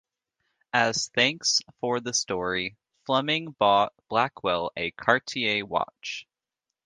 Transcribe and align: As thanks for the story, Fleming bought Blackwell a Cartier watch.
As 0.73 1.09
thanks 1.13 1.61
for 1.79 1.99
the 1.99 2.11
story, 2.11 2.75
Fleming 3.05 3.51
bought 3.59 3.93
Blackwell 4.09 4.71
a 4.75 4.89
Cartier 4.89 5.63
watch. 5.63 6.25